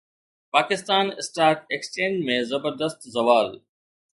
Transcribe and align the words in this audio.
Pakistan 0.55 1.05
stock 1.21 1.57
exchange 1.73 2.15
۾ 2.33 2.35
زبردست 2.53 2.99
زوال 3.13 3.47